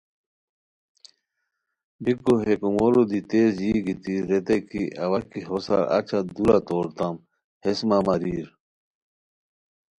[2.03, 7.15] بیکو ہے کومورو دی تیز یی گیتی ریتائے کی اوا کی ہوسار اچہ دورا توریتام
[7.63, 8.47] ہیس مہ ماریر